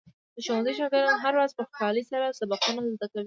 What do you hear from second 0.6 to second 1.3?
شاګردان